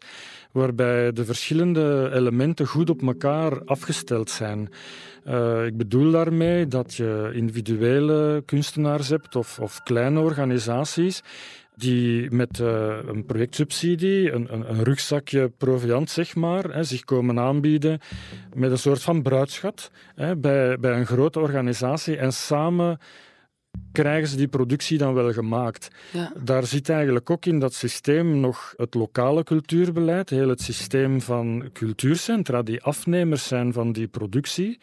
waarbij 0.52 1.12
de 1.12 1.24
verschillende 1.24 2.10
elementen 2.14 2.66
goed 2.66 2.90
op 2.90 3.02
elkaar 3.02 3.64
afgesteld 3.64 4.30
zijn. 4.30 4.68
Uh, 5.28 5.66
ik 5.66 5.76
bedoel 5.76 6.10
daarmee 6.10 6.66
dat 6.66 6.94
je 6.94 7.30
individuele 7.34 8.42
kunstenaars 8.46 9.08
hebt 9.08 9.36
of, 9.36 9.58
of 9.58 9.82
kleine 9.82 10.20
organisaties 10.20 11.22
die 11.74 12.30
met 12.30 12.58
uh, 12.58 12.96
een 13.06 13.26
projectsubsidie, 13.26 14.32
een, 14.32 14.52
een, 14.52 14.70
een, 14.70 14.84
rugzakje 14.84 15.48
proviant, 15.48 16.10
zeg 16.10 16.34
maar, 16.34 16.64
hè, 16.64 16.84
zich 16.84 17.04
komen 17.04 17.38
aanbieden 17.38 18.00
met 18.54 18.70
een 18.70 18.78
soort 18.78 19.02
van 19.02 19.22
bruidschat 19.22 19.90
hè, 20.14 20.36
bij, 20.36 20.78
bij 20.78 20.98
een 20.98 21.06
grote 21.06 21.40
organisatie 21.40 22.16
en 22.16 22.32
samen 22.32 22.98
krijgen 23.92 24.28
ze 24.28 24.36
die 24.36 24.48
productie 24.48 24.98
dan 24.98 25.14
wel 25.14 25.32
gemaakt. 25.32 25.88
Ja. 26.12 26.32
Daar 26.44 26.66
zit 26.66 26.88
eigenlijk 26.88 27.30
ook 27.30 27.46
in 27.46 27.58
dat 27.58 27.74
systeem 27.74 28.40
nog 28.40 28.74
het 28.76 28.94
lokale 28.94 29.44
cultuurbeleid, 29.44 30.30
heel 30.30 30.48
het 30.48 30.60
systeem 30.60 31.20
van 31.20 31.70
cultuurcentra 31.72 32.62
die 32.62 32.82
afnemers 32.82 33.46
zijn 33.46 33.72
van 33.72 33.92
die 33.92 34.08
productie. 34.08 34.78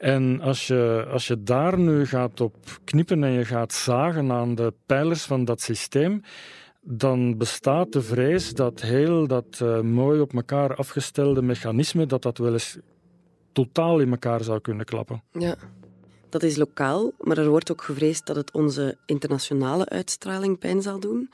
En 0.00 0.40
als 0.40 0.66
je, 0.66 1.06
als 1.10 1.26
je 1.26 1.42
daar 1.42 1.78
nu 1.78 2.06
gaat 2.06 2.40
op 2.40 2.54
knippen 2.84 3.24
en 3.24 3.30
je 3.30 3.44
gaat 3.44 3.72
zagen 3.72 4.32
aan 4.32 4.54
de 4.54 4.72
pijlers 4.86 5.22
van 5.22 5.44
dat 5.44 5.60
systeem, 5.60 6.22
dan 6.80 7.36
bestaat 7.36 7.92
de 7.92 8.02
vrees 8.02 8.54
dat 8.54 8.80
heel 8.80 9.26
dat 9.26 9.60
uh, 9.62 9.80
mooi 9.80 10.20
op 10.20 10.32
elkaar 10.32 10.74
afgestelde 10.74 11.42
mechanisme, 11.42 12.06
dat 12.06 12.22
dat 12.22 12.38
wel 12.38 12.52
eens 12.52 12.78
totaal 13.52 13.98
in 13.98 14.10
elkaar 14.10 14.42
zou 14.44 14.60
kunnen 14.60 14.84
klappen. 14.84 15.22
Ja, 15.32 15.56
dat 16.28 16.42
is 16.42 16.56
lokaal, 16.56 17.12
maar 17.18 17.38
er 17.38 17.48
wordt 17.48 17.70
ook 17.72 17.82
gevreesd 17.82 18.26
dat 18.26 18.36
het 18.36 18.52
onze 18.52 18.96
internationale 19.06 19.88
uitstraling 19.88 20.58
pijn 20.58 20.82
zal 20.82 21.00
doen. 21.00 21.30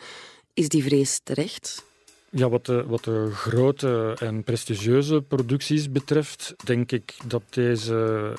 Is 0.55 0.69
die 0.69 0.83
vrees 0.83 1.21
terecht? 1.25 1.85
Ja, 2.31 2.49
wat 2.49 2.67
de, 2.67 2.85
wat 2.87 3.05
de 3.05 3.31
grote 3.33 4.17
en 4.19 4.45
prestigieuze 4.45 5.23
producties 5.23 5.91
betreft, 5.91 6.55
denk 6.65 6.93
ik 6.93 7.15
dat 7.27 7.43
deze 7.51 8.33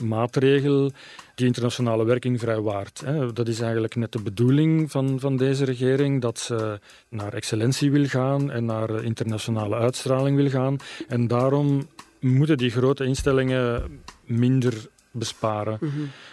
maatregel 0.00 0.90
die 1.34 1.46
internationale 1.46 2.04
werking 2.04 2.40
vrijwaart. 2.40 3.02
Dat 3.32 3.48
is 3.48 3.60
eigenlijk 3.60 3.96
net 3.96 4.12
de 4.12 4.22
bedoeling 4.22 4.90
van, 4.90 5.20
van 5.20 5.36
deze 5.36 5.64
regering, 5.64 6.20
dat 6.20 6.38
ze 6.38 6.80
naar 7.08 7.32
excellentie 7.32 7.90
wil 7.90 8.06
gaan 8.06 8.50
en 8.50 8.64
naar 8.64 9.04
internationale 9.04 9.76
uitstraling 9.76 10.36
wil 10.36 10.48
gaan. 10.48 10.76
En 11.08 11.26
daarom 11.26 11.88
moeten 12.20 12.56
die 12.56 12.70
grote 12.70 13.04
instellingen 13.04 14.00
minder 14.24 14.86
besparen. 15.10 15.78
Mhm. 15.80 15.90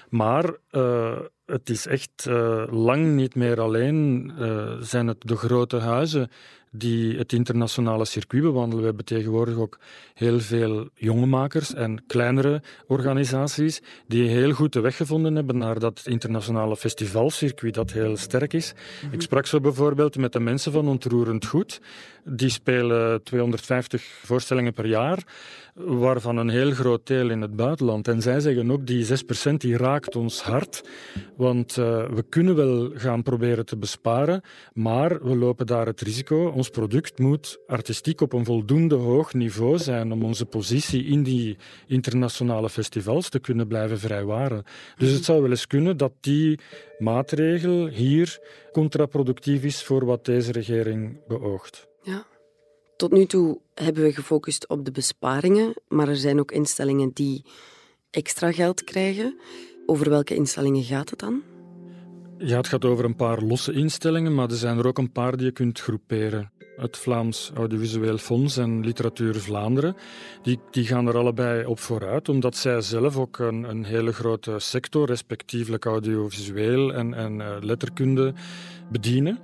Maar 0.10 0.54
uh, 0.72 1.20
het 1.46 1.70
is 1.70 1.86
echt 1.86 2.26
uh, 2.30 2.64
lang 2.70 3.16
niet 3.16 3.36
meer 3.36 3.62
alleen 3.62 4.32
uh, 4.40 4.74
zijn 4.80 5.08
het 5.08 5.18
de 5.20 5.36
grote 5.36 5.78
huizen 5.78 6.30
die 6.78 7.18
het 7.18 7.34
internationale 7.34 8.06
circuit 8.06 8.44
bewandelen. 8.44 8.80
We 8.80 8.88
hebben 8.88 9.06
tegenwoordig 9.06 9.58
ook 9.58 9.80
heel 10.14 10.40
veel 10.40 10.90
jonge 10.94 11.26
makers 11.26 11.74
en 11.74 12.06
kleinere 12.08 12.62
organisaties 12.88 13.82
die 14.08 14.30
heel 14.30 14.52
goed 14.52 14.74
de 14.74 14.80
weg 14.80 14.96
gevonden 14.98 15.36
hebben 15.36 15.58
naar 15.58 15.80
dat 15.80 16.02
internationale 16.06 16.78
festivalcircuit 16.78 17.74
dat 17.74 17.92
heel 17.92 18.18
sterk 18.18 18.54
is. 18.54 18.74
Ik 19.12 19.22
sprak 19.22 19.46
zo 19.46 19.60
bijvoorbeeld 19.60 20.18
met 20.18 20.34
de 20.34 20.40
mensen 20.40 20.72
van 20.72 20.88
Ontroerend 20.88 21.46
Goed. 21.46 21.82
Die 22.24 22.50
spelen 22.50 23.24
250 23.24 24.04
voorstellingen 24.04 24.74
per 24.74 24.86
jaar, 24.86 25.24
waarvan 25.76 26.38
een 26.38 26.50
heel 26.50 26.72
groot 26.72 27.08
deel 27.08 27.30
in 27.30 27.42
het 27.42 27.56
buitenland. 27.56 28.08
En 28.08 28.22
zij 28.22 28.40
zeggen 28.40 28.72
ook, 28.72 28.88
die 28.88 29.06
6% 29.52 29.54
die 29.58 29.78
raakt 29.78 30.16
ons 30.16 30.42
hart, 30.42 30.84
want 31.36 31.78
uh, 31.78 31.86
we 32.10 32.24
kunnen 32.30 32.56
wel 32.56 32.92
gaan 32.94 33.24
proberen 33.24 33.66
te 33.66 33.78
besparen, 33.78 34.42
maar 34.74 35.24
we 35.24 35.36
lopen 35.36 35.68
daar 35.68 35.86
het 35.86 36.02
risico. 36.02 36.50
Ons 36.66 36.74
product 36.74 37.20
moet 37.20 37.60
artistiek 37.68 38.22
op 38.22 38.34
een 38.34 38.46
voldoende 38.46 38.96
hoog 38.96 39.34
niveau 39.34 39.78
zijn 39.78 40.12
om 40.12 40.24
onze 40.24 40.46
positie 40.46 41.06
in 41.06 41.24
die 41.24 41.58
internationale 41.88 42.70
festivals 42.70 43.30
te 43.30 43.40
kunnen 43.40 43.68
blijven 43.68 44.00
vrijwaren. 44.00 44.64
Dus 44.98 45.12
het 45.12 45.26
zou 45.26 45.42
wel 45.42 45.50
eens 45.50 45.68
kunnen 45.68 45.98
dat 45.98 46.12
die 46.20 46.60
maatregel 47.00 47.88
hier 47.88 48.40
contraproductief 48.72 49.64
is 49.64 49.84
voor 49.84 50.06
wat 50.06 50.26
deze 50.26 50.52
regering 50.52 51.28
beoogt. 51.28 51.88
Ja. 52.02 52.26
Tot 52.98 53.12
nu 53.12 53.26
toe 53.26 53.60
hebben 53.74 54.04
we 54.04 54.14
gefocust 54.14 54.68
op 54.70 54.86
de 54.86 54.92
besparingen, 54.92 55.74
maar 55.88 56.08
er 56.08 56.18
zijn 56.18 56.40
ook 56.40 56.52
instellingen 56.52 57.12
die 57.14 57.46
extra 58.10 58.52
geld 58.52 58.84
krijgen. 58.84 59.40
Over 59.86 60.10
welke 60.10 60.36
instellingen 60.36 60.84
gaat 60.84 61.10
het 61.10 61.20
dan? 61.20 61.44
Ja, 62.38 62.58
het 62.58 62.68
gaat 62.68 62.86
over 62.86 63.06
een 63.06 63.16
paar 63.16 63.42
losse 63.42 63.72
instellingen, 63.72 64.36
maar 64.36 64.50
er 64.50 64.56
zijn 64.56 64.78
er 64.78 64.88
ook 64.88 64.98
een 64.98 65.12
paar 65.12 65.38
die 65.38 65.46
je 65.46 65.52
kunt 65.52 65.80
groeperen. 65.80 66.52
Het 66.76 66.98
Vlaams 66.98 67.52
Audiovisueel 67.56 68.18
Fonds 68.18 68.58
en 68.58 68.86
Literatuur 68.86 69.36
Vlaanderen, 69.36 69.96
die, 70.42 70.60
die 70.72 70.86
gaan 70.86 71.08
er 71.08 71.18
allebei 71.18 71.66
op 71.66 71.80
vooruit, 71.80 72.30
omdat 72.30 72.56
zij 72.56 72.82
zelf 72.82 73.18
ook 73.18 73.40
een, 73.40 73.64
een 73.64 73.84
hele 73.84 74.14
grote 74.14 74.60
sector, 74.60 75.06
respectievelijk 75.08 75.86
audiovisueel 75.86 76.94
en, 76.94 77.14
en 77.14 77.40
uh, 77.40 77.56
letterkunde, 77.60 78.34
bedienen. 78.92 79.40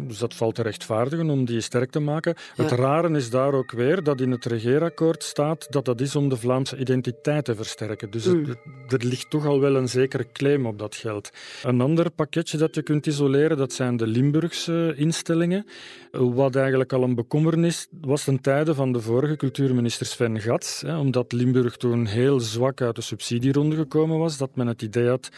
Dus 0.00 0.18
dat 0.18 0.34
valt 0.34 0.54
te 0.54 0.62
rechtvaardigen 0.62 1.30
om 1.30 1.44
die 1.44 1.60
sterk 1.60 1.90
te 1.90 2.00
maken. 2.00 2.34
Ja. 2.56 2.62
Het 2.62 2.72
rare 2.72 3.10
is 3.16 3.30
daar 3.30 3.52
ook 3.52 3.70
weer 3.70 4.02
dat 4.02 4.20
in 4.20 4.30
het 4.30 4.44
regeerakkoord 4.44 5.22
staat 5.22 5.66
dat 5.72 5.84
dat 5.84 6.00
is 6.00 6.16
om 6.16 6.28
de 6.28 6.36
Vlaamse 6.36 6.76
identiteit 6.76 7.44
te 7.44 7.54
versterken. 7.54 8.10
Dus 8.10 8.24
Mm. 8.26 8.44
het, 8.44 8.92
er 8.92 9.08
ligt 9.08 9.30
toch 9.30 9.46
al 9.46 9.60
wel 9.60 9.76
een 9.76 9.88
zekere 9.88 10.26
claim 10.32 10.66
op 10.66 10.78
dat 10.78 10.94
geld. 10.94 11.30
Een 11.62 11.80
ander 11.80 12.10
pakketje 12.10 12.58
dat 12.58 12.74
je 12.74 12.82
kunt 12.82 13.06
isoleren, 13.06 13.56
dat 13.56 13.72
zijn 13.72 13.96
de 13.96 14.06
Limburgse 14.06 14.94
instellingen. 14.96 15.66
Wat 16.10 16.56
eigenlijk 16.56 16.92
al 16.92 17.02
een 17.02 17.14
bekommernis 17.14 17.86
was 18.00 18.24
ten 18.24 18.40
tijde 18.40 18.74
van 18.74 18.92
de 18.92 19.00
vorige 19.00 19.36
cultuurminister 19.36 20.06
Sven 20.06 20.40
Gats. 20.40 20.80
Hè, 20.80 20.98
omdat 20.98 21.32
Limburg 21.32 21.76
toen 21.76 22.06
heel 22.06 22.40
zwak 22.40 22.80
uit 22.80 22.94
de 22.96 23.02
subsidieronde 23.02 23.76
gekomen 23.76 24.18
was, 24.18 24.36
dat 24.38 24.56
men 24.56 24.66
het 24.66 24.82
idee 24.82 25.08
had, 25.08 25.28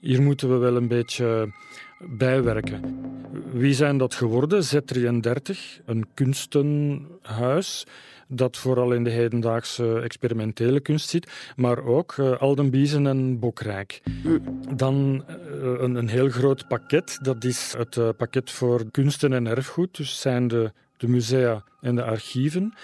hier 0.00 0.22
moeten 0.22 0.50
we 0.50 0.56
wel 0.56 0.76
een 0.76 0.88
beetje 0.88 1.52
bijwerken. 2.08 3.02
Wie 3.52 3.74
zijn 3.74 3.98
dat 3.98 4.14
geworden? 4.14 4.62
Z33, 4.64 5.84
een 5.84 6.06
kunstenhuis 6.14 7.86
dat 8.28 8.56
vooral 8.56 8.92
in 8.92 9.04
de 9.04 9.10
hedendaagse 9.10 10.00
experimentele 10.00 10.80
kunst 10.80 11.08
zit, 11.08 11.52
maar 11.56 11.84
ook 11.84 12.16
uh, 12.16 12.36
Aldenbiezen 12.40 13.06
en 13.06 13.38
Bokrijk. 13.38 14.02
Dan 14.74 15.24
uh, 15.28 15.36
een, 15.80 15.94
een, 15.94 16.08
heel 16.08 16.28
groot 16.28 16.68
pakket, 16.68 17.18
dat 17.22 17.44
is 17.44 17.74
het 17.76 17.96
uh, 17.96 18.08
pakket 18.16 18.50
voor 18.50 18.90
kunsten 18.90 19.32
en 19.32 19.46
erfgoed, 19.46 19.96
dus 19.96 20.20
zijn 20.20 20.48
de, 20.48 20.72
de 20.96 21.08
musea 21.08 21.64
en 21.80 21.94
de 21.94 22.04
archieven. 22.04 22.74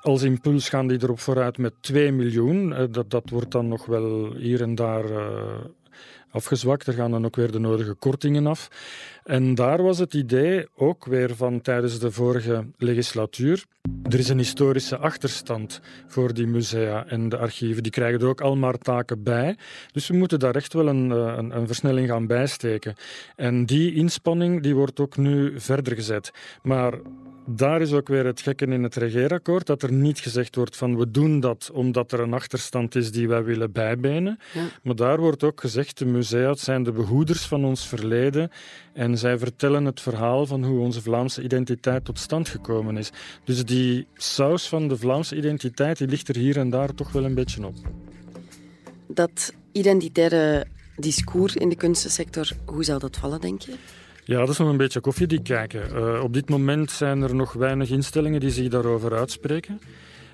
Als 0.00 0.22
impuls 0.22 0.68
gaan 0.68 0.86
die 0.86 1.02
erop 1.02 1.20
vooruit 1.20 1.58
met 1.58 1.72
2 1.80 2.12
miljoen. 2.12 2.74
Dat, 2.90 3.10
dat 3.10 3.30
wordt 3.30 3.50
dan 3.50 3.68
nog 3.68 3.86
wel 3.86 4.34
hier 4.34 4.62
en 4.62 4.74
daar 4.74 5.04
afgezwakt. 6.32 6.86
Er 6.86 6.92
gaan 6.92 7.10
dan 7.10 7.24
ook 7.24 7.36
weer 7.36 7.52
de 7.52 7.58
nodige 7.58 7.94
kortingen 7.94 8.46
af. 8.46 8.68
En 9.24 9.54
daar 9.54 9.82
was 9.82 9.98
het 9.98 10.14
idee 10.14 10.66
ook 10.74 11.04
weer 11.04 11.36
van 11.36 11.60
tijdens 11.60 11.98
de 11.98 12.10
vorige 12.10 12.66
legislatuur. 12.76 13.64
Er 14.08 14.18
is 14.18 14.28
een 14.28 14.38
historische 14.38 14.96
achterstand 14.96 15.80
voor 16.06 16.34
die 16.34 16.46
musea 16.46 17.06
en 17.06 17.28
de 17.28 17.36
archieven. 17.36 17.82
Die 17.82 17.92
krijgen 17.92 18.20
er 18.20 18.26
ook 18.26 18.40
al 18.40 18.56
maar 18.56 18.78
taken 18.78 19.22
bij. 19.22 19.56
Dus 19.92 20.08
we 20.08 20.16
moeten 20.16 20.38
daar 20.38 20.54
echt 20.54 20.72
wel 20.72 20.88
een, 20.88 21.10
een, 21.10 21.56
een 21.56 21.66
versnelling 21.66 22.08
gaan 22.08 22.26
bijsteken. 22.26 22.94
En 23.36 23.66
die 23.66 23.94
inspanning 23.94 24.62
die 24.62 24.74
wordt 24.74 25.00
ook 25.00 25.16
nu 25.16 25.60
verder 25.60 25.94
gezet. 25.94 26.32
Maar 26.62 26.94
daar 27.46 27.80
is 27.80 27.92
ook 27.92 28.08
weer 28.08 28.24
het 28.24 28.40
gekke 28.40 28.66
in 28.66 28.82
het 28.82 28.94
regeerakkoord, 28.94 29.66
dat 29.66 29.82
er 29.82 29.92
niet 29.92 30.18
gezegd 30.18 30.56
wordt 30.56 30.76
van 30.76 30.96
we 30.98 31.10
doen 31.10 31.40
dat 31.40 31.70
omdat 31.72 32.12
er 32.12 32.20
een 32.20 32.32
achterstand 32.32 32.94
is 32.94 33.12
die 33.12 33.28
wij 33.28 33.44
willen 33.44 33.72
bijbenen. 33.72 34.38
Ja. 34.54 34.68
Maar 34.82 34.94
daar 34.94 35.20
wordt 35.20 35.42
ook 35.42 35.60
gezegd, 35.60 35.98
de 35.98 36.06
musea 36.06 36.54
zijn 36.54 36.82
de 36.82 36.92
behoeders 36.92 37.46
van 37.46 37.64
ons 37.64 37.86
verleden 37.86 38.50
en 38.92 39.18
zij 39.18 39.38
vertellen 39.38 39.84
het 39.84 40.00
verhaal 40.00 40.46
van 40.46 40.64
hoe 40.64 40.80
onze 40.80 41.02
Vlaamse 41.02 41.42
identiteit 41.42 42.04
tot 42.04 42.18
stand 42.18 42.48
gekomen 42.48 42.96
is. 42.96 43.10
Dus 43.44 43.64
die 43.64 44.06
saus 44.14 44.68
van 44.68 44.88
de 44.88 44.96
Vlaamse 44.96 45.36
identiteit 45.36 45.98
die 45.98 46.08
ligt 46.08 46.28
er 46.28 46.36
hier 46.36 46.58
en 46.58 46.70
daar 46.70 46.94
toch 46.94 47.12
wel 47.12 47.24
een 47.24 47.34
beetje 47.34 47.66
op. 47.66 47.76
Dat 49.06 49.52
identitaire 49.72 50.66
discours 50.96 51.56
in 51.56 51.68
de 51.68 51.76
kunstensector, 51.76 52.48
hoe 52.64 52.84
zal 52.84 52.98
dat 52.98 53.16
vallen, 53.16 53.40
denk 53.40 53.62
je? 53.62 53.72
Ja, 54.24 54.38
dat 54.38 54.48
is 54.48 54.58
nog 54.58 54.68
een 54.68 54.76
beetje 54.76 55.00
koffiedik 55.00 55.44
kijken. 55.44 55.96
Uh, 55.96 56.22
op 56.22 56.32
dit 56.32 56.48
moment 56.48 56.90
zijn 56.90 57.22
er 57.22 57.34
nog 57.34 57.52
weinig 57.52 57.90
instellingen 57.90 58.40
die 58.40 58.50
zich 58.50 58.68
daarover 58.68 59.12
uitspreken. 59.14 59.80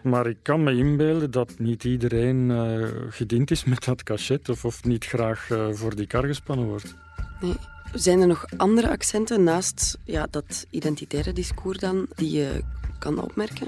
Maar 0.02 0.26
ik 0.26 0.36
kan 0.42 0.62
me 0.62 0.76
inbeelden 0.76 1.30
dat 1.30 1.58
niet 1.58 1.84
iedereen 1.84 2.50
uh, 2.50 2.86
gediend 3.10 3.50
is 3.50 3.64
met 3.64 3.84
dat 3.84 4.02
cachet 4.02 4.48
of, 4.48 4.64
of 4.64 4.84
niet 4.84 5.04
graag 5.04 5.50
uh, 5.50 5.68
voor 5.72 5.96
die 5.96 6.06
kar 6.06 6.24
gespannen 6.24 6.66
wordt. 6.66 6.94
Nee. 7.40 7.56
Zijn 7.92 8.20
er 8.20 8.26
nog 8.26 8.44
andere 8.56 8.88
accenten 8.88 9.42
naast 9.42 9.98
ja, 10.04 10.26
dat 10.30 10.66
identitaire 10.70 11.32
discours 11.32 11.78
dan 11.78 12.06
die 12.14 12.30
je 12.30 12.62
kan 12.98 13.22
opmerken? 13.22 13.66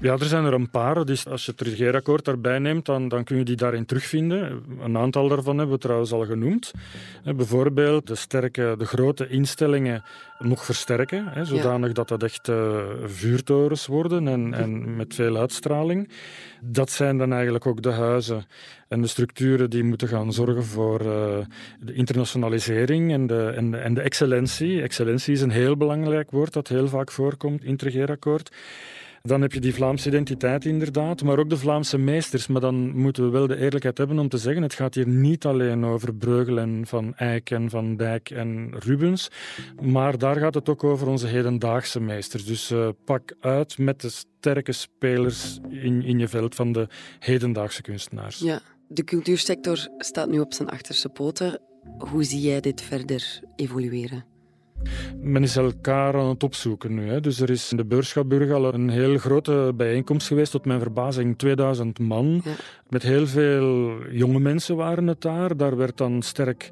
Ja, 0.00 0.12
er 0.12 0.24
zijn 0.24 0.44
er 0.44 0.52
een 0.52 0.70
paar. 0.70 1.04
Dus 1.04 1.26
als 1.26 1.44
je 1.44 1.50
het 1.50 1.60
regeerakkoord 1.60 2.24
daarbij 2.24 2.58
neemt, 2.58 2.86
dan, 2.86 3.08
dan 3.08 3.24
kun 3.24 3.36
je 3.36 3.44
die 3.44 3.56
daarin 3.56 3.86
terugvinden. 3.86 4.62
Een 4.80 4.96
aantal 4.96 5.28
daarvan 5.28 5.58
hebben 5.58 5.74
we 5.74 5.82
trouwens 5.82 6.12
al 6.12 6.24
genoemd. 6.24 6.72
Bijvoorbeeld 7.24 8.06
de, 8.06 8.14
sterke, 8.14 8.74
de 8.78 8.84
grote 8.84 9.28
instellingen 9.28 10.02
nog 10.38 10.64
versterken, 10.64 11.26
hè, 11.28 11.44
zodanig 11.44 11.92
dat 11.92 12.08
dat 12.08 12.22
echt 12.22 12.48
uh, 12.48 12.78
vuurtorens 13.04 13.86
worden 13.86 14.28
en, 14.28 14.54
en 14.54 14.96
met 14.96 15.14
veel 15.14 15.36
uitstraling. 15.36 16.08
Dat 16.60 16.90
zijn 16.90 17.18
dan 17.18 17.32
eigenlijk 17.32 17.66
ook 17.66 17.82
de 17.82 17.92
huizen 17.92 18.44
en 18.88 19.00
de 19.00 19.06
structuren 19.06 19.70
die 19.70 19.84
moeten 19.84 20.08
gaan 20.08 20.32
zorgen 20.32 20.64
voor 20.64 21.00
uh, 21.00 21.38
de 21.80 21.92
internationalisering 21.92 23.12
en 23.12 23.26
de, 23.26 23.52
en, 23.56 23.70
de, 23.70 23.76
en 23.76 23.94
de 23.94 24.00
excellentie. 24.00 24.82
Excellentie 24.82 25.32
is 25.32 25.40
een 25.40 25.50
heel 25.50 25.76
belangrijk 25.76 26.30
woord 26.30 26.52
dat 26.52 26.68
heel 26.68 26.88
vaak 26.88 27.10
voorkomt 27.10 27.64
in 27.64 27.72
het 27.72 27.82
regeerakkoord. 27.82 28.50
Dan 29.22 29.40
heb 29.40 29.52
je 29.52 29.60
die 29.60 29.74
Vlaamse 29.74 30.08
identiteit 30.08 30.64
inderdaad, 30.64 31.22
maar 31.22 31.38
ook 31.38 31.50
de 31.50 31.56
Vlaamse 31.56 31.98
meesters. 31.98 32.46
Maar 32.46 32.60
dan 32.60 32.96
moeten 32.96 33.24
we 33.24 33.30
wel 33.30 33.46
de 33.46 33.56
eerlijkheid 33.56 33.98
hebben 33.98 34.18
om 34.18 34.28
te 34.28 34.38
zeggen, 34.38 34.62
het 34.62 34.74
gaat 34.74 34.94
hier 34.94 35.08
niet 35.08 35.44
alleen 35.44 35.84
over 35.84 36.14
Breugel 36.14 36.58
en 36.58 36.86
Van 36.86 37.14
Eyck 37.16 37.50
en 37.50 37.70
Van 37.70 37.96
Dijk 37.96 38.30
en 38.30 38.74
Rubens, 38.78 39.28
maar 39.82 40.18
daar 40.18 40.36
gaat 40.36 40.54
het 40.54 40.68
ook 40.68 40.84
over 40.84 41.06
onze 41.08 41.26
hedendaagse 41.26 42.00
meesters. 42.00 42.44
Dus 42.44 42.70
uh, 42.70 42.88
pak 43.04 43.34
uit 43.40 43.78
met 43.78 44.00
de 44.00 44.08
sterke 44.08 44.72
spelers 44.72 45.58
in, 45.68 46.02
in 46.02 46.18
je 46.18 46.28
veld 46.28 46.54
van 46.54 46.72
de 46.72 46.88
hedendaagse 47.18 47.82
kunstenaars. 47.82 48.38
Ja, 48.38 48.60
de 48.88 49.04
cultuursector 49.04 49.88
staat 49.98 50.28
nu 50.28 50.40
op 50.40 50.54
zijn 50.54 50.68
achterste 50.68 51.08
poten. 51.08 51.60
Hoe 51.98 52.24
zie 52.24 52.40
jij 52.40 52.60
dit 52.60 52.82
verder 52.82 53.40
evolueren? 53.56 54.29
Men 55.22 55.42
is 55.42 55.56
elkaar 55.56 56.14
aan 56.14 56.28
het 56.28 56.42
opzoeken 56.42 56.94
nu. 56.94 57.08
Hè. 57.08 57.20
Dus 57.20 57.40
er 57.40 57.50
is 57.50 57.70
in 57.70 57.76
de 57.76 57.84
Beurschapburg 57.84 58.50
al 58.50 58.74
een 58.74 58.88
heel 58.88 59.18
grote 59.18 59.72
bijeenkomst 59.76 60.26
geweest, 60.26 60.50
tot 60.50 60.64
mijn 60.64 60.80
verbazing 60.80 61.38
2000 61.38 61.98
man. 61.98 62.42
Met 62.88 63.02
heel 63.02 63.26
veel 63.26 63.94
jonge 64.10 64.40
mensen 64.40 64.76
waren 64.76 65.06
het 65.06 65.20
daar. 65.20 65.56
Daar 65.56 65.76
werd 65.76 65.96
dan 65.96 66.22
sterk 66.22 66.70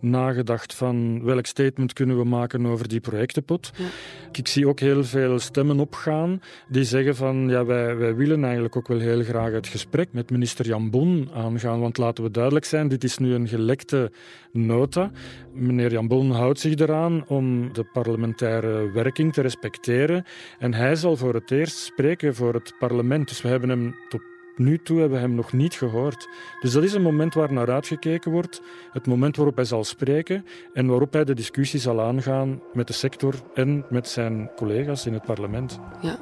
nagedacht 0.00 0.74
van 0.74 1.24
welk 1.24 1.46
statement 1.46 1.92
kunnen 1.92 2.18
we 2.18 2.24
maken 2.24 2.66
over 2.66 2.88
die 2.88 3.00
projectenpot. 3.00 3.70
Ja. 3.76 3.84
Ik 4.32 4.48
zie 4.48 4.68
ook 4.68 4.80
heel 4.80 5.04
veel 5.04 5.38
stemmen 5.38 5.80
opgaan 5.80 6.40
die 6.68 6.84
zeggen 6.84 7.16
van 7.16 7.48
ja, 7.48 7.64
wij, 7.64 7.96
wij 7.96 8.14
willen 8.14 8.44
eigenlijk 8.44 8.76
ook 8.76 8.88
wel 8.88 8.98
heel 8.98 9.22
graag 9.22 9.52
het 9.52 9.66
gesprek 9.66 10.08
met 10.12 10.30
minister 10.30 10.66
Jan 10.66 10.90
Bon 10.90 11.28
aangaan. 11.34 11.80
Want 11.80 11.98
laten 11.98 12.24
we 12.24 12.30
duidelijk 12.30 12.64
zijn, 12.64 12.88
dit 12.88 13.04
is 13.04 13.18
nu 13.18 13.34
een 13.34 13.48
gelekte 13.48 14.12
nota. 14.52 15.10
Meneer 15.52 15.92
Jan 15.92 16.08
Bon 16.08 16.30
houdt 16.30 16.60
zich 16.60 16.74
eraan 16.74 17.24
om 17.26 17.72
de 17.72 17.84
parlementaire 17.84 18.90
werking 18.90 19.32
te 19.32 19.40
respecteren. 19.40 20.24
En 20.58 20.74
hij 20.74 20.96
zal 20.96 21.16
voor 21.16 21.34
het 21.34 21.50
eerst 21.50 21.76
spreken 21.76 22.34
voor 22.34 22.54
het 22.54 22.74
parlement. 22.78 23.28
Dus 23.28 23.42
we 23.42 23.48
hebben 23.48 23.68
hem 23.68 23.94
tot 24.08 24.22
nu 24.58 24.78
toe 24.78 24.98
hebben 24.98 25.18
we 25.18 25.24
hem 25.24 25.34
nog 25.34 25.52
niet 25.52 25.74
gehoord. 25.74 26.28
Dus 26.60 26.72
dat 26.72 26.82
is 26.82 26.92
een 26.92 27.02
moment 27.02 27.34
waar 27.34 27.52
naar 27.52 27.70
uitgekeken 27.70 28.30
wordt. 28.30 28.62
Het 28.92 29.06
moment 29.06 29.36
waarop 29.36 29.56
hij 29.56 29.64
zal 29.64 29.84
spreken 29.84 30.46
en 30.72 30.86
waarop 30.86 31.12
hij 31.12 31.24
de 31.24 31.34
discussie 31.34 31.80
zal 31.80 32.00
aangaan 32.00 32.60
met 32.72 32.86
de 32.86 32.92
sector 32.92 33.34
en 33.54 33.84
met 33.90 34.08
zijn 34.08 34.50
collega's 34.56 35.06
in 35.06 35.12
het 35.12 35.24
parlement. 35.24 35.78
Ja. 36.00 36.18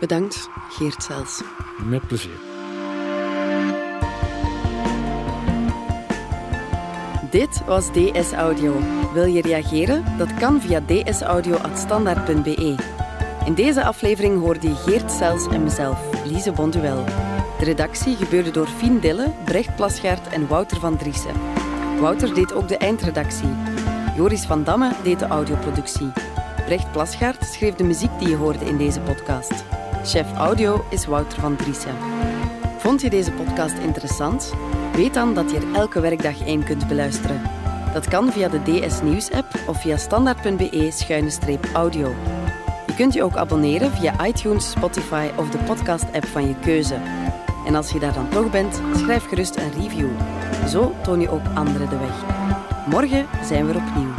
Bedankt, 0.00 0.48
Geert 0.70 1.02
Zels. 1.02 1.42
Met 1.88 2.06
plezier. 2.06 2.48
Dit 7.30 7.64
was 7.64 7.92
DS 7.92 8.32
Audio. 8.32 8.74
Wil 9.12 9.24
je 9.24 9.42
reageren? 9.42 10.04
Dat 10.18 10.34
kan 10.34 10.60
via 10.60 10.80
dsaudio.standaard.be. 10.80 12.74
In 13.44 13.54
deze 13.54 13.84
aflevering 13.84 14.40
hoorde 14.40 14.68
je 14.68 14.74
Geert 14.74 15.10
Sels 15.10 15.46
en 15.46 15.62
mezelf, 15.62 16.09
Lise 16.24 16.52
Bonduel. 16.52 17.04
De 17.58 17.64
redactie 17.64 18.16
gebeurde 18.16 18.50
door 18.50 18.66
Fien 18.66 18.98
Dille, 18.98 19.32
Brecht 19.44 19.76
Plasgaard 19.76 20.28
en 20.28 20.46
Wouter 20.46 20.80
van 20.80 20.96
Driessen. 20.96 21.34
Wouter 22.00 22.34
deed 22.34 22.52
ook 22.52 22.68
de 22.68 22.76
eindredactie. 22.76 23.48
Joris 24.16 24.44
van 24.44 24.64
Damme 24.64 24.92
deed 25.02 25.18
de 25.18 25.26
audioproductie. 25.26 26.12
Brecht 26.64 26.92
Plasgaard 26.92 27.44
schreef 27.44 27.74
de 27.74 27.84
muziek 27.84 28.10
die 28.18 28.28
je 28.28 28.36
hoorde 28.36 28.64
in 28.64 28.76
deze 28.76 29.00
podcast. 29.00 29.64
Chef 30.04 30.32
audio 30.32 30.84
is 30.90 31.06
Wouter 31.06 31.40
van 31.40 31.56
Driessen. 31.56 31.94
Vond 32.78 33.00
je 33.00 33.10
deze 33.10 33.32
podcast 33.32 33.78
interessant? 33.78 34.52
Weet 34.94 35.14
dan 35.14 35.34
dat 35.34 35.50
je 35.50 35.56
er 35.56 35.74
elke 35.74 36.00
werkdag 36.00 36.46
één 36.46 36.64
kunt 36.64 36.88
beluisteren. 36.88 37.42
Dat 37.92 38.08
kan 38.08 38.32
via 38.32 38.48
de 38.48 38.62
DS 38.62 39.02
Nieuws 39.02 39.30
app 39.30 39.54
of 39.66 39.80
via 39.80 39.96
standaard.be-audio. 39.96 42.14
Kunt 43.00 43.14
je 43.14 43.22
ook 43.22 43.36
abonneren 43.36 43.90
via 43.90 44.26
iTunes, 44.26 44.70
Spotify 44.70 45.30
of 45.36 45.50
de 45.50 45.58
podcast-app 45.58 46.26
van 46.26 46.48
je 46.48 46.54
keuze. 46.54 47.00
En 47.66 47.74
als 47.74 47.90
je 47.90 47.98
daar 47.98 48.12
dan 48.12 48.28
toch 48.28 48.50
bent, 48.50 48.80
schrijf 48.96 49.24
gerust 49.28 49.56
een 49.56 49.72
review. 49.72 50.08
Zo 50.68 50.94
toon 51.02 51.20
je 51.20 51.30
ook 51.30 51.46
anderen 51.54 51.88
de 51.88 51.98
weg. 51.98 52.24
Morgen 52.86 53.26
zijn 53.44 53.66
we 53.66 53.72
er 53.72 53.82
opnieuw. 53.88 54.09